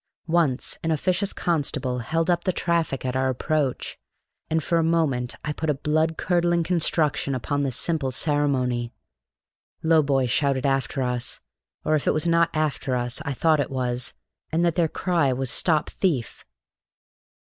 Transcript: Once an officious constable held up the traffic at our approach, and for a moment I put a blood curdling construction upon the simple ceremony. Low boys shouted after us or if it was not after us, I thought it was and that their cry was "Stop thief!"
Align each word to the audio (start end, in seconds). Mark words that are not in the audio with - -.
Once 0.25 0.79
an 0.83 0.89
officious 0.89 1.31
constable 1.31 1.99
held 1.99 2.31
up 2.31 2.43
the 2.43 2.51
traffic 2.51 3.05
at 3.05 3.15
our 3.15 3.29
approach, 3.29 3.99
and 4.49 4.63
for 4.63 4.79
a 4.79 4.83
moment 4.83 5.35
I 5.45 5.53
put 5.53 5.69
a 5.69 5.75
blood 5.75 6.17
curdling 6.17 6.63
construction 6.63 7.35
upon 7.35 7.61
the 7.61 7.69
simple 7.69 8.11
ceremony. 8.11 8.93
Low 9.83 10.01
boys 10.01 10.31
shouted 10.31 10.65
after 10.65 11.03
us 11.03 11.39
or 11.85 11.93
if 11.93 12.07
it 12.07 12.15
was 12.15 12.27
not 12.27 12.49
after 12.51 12.95
us, 12.95 13.21
I 13.25 13.33
thought 13.33 13.59
it 13.59 13.69
was 13.69 14.15
and 14.51 14.65
that 14.65 14.73
their 14.73 14.87
cry 14.89 15.31
was 15.33 15.51
"Stop 15.51 15.91
thief!" 15.91 16.45